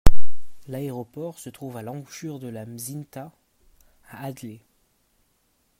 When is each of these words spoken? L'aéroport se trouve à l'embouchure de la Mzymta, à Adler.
L'aéroport 0.67 1.37
se 1.37 1.51
trouve 1.51 1.77
à 1.77 1.83
l'embouchure 1.83 2.39
de 2.39 2.47
la 2.47 2.65
Mzymta, 2.65 3.31
à 4.09 4.23
Adler. 4.25 4.63